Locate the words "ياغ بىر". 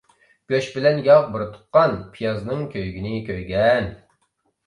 1.07-1.43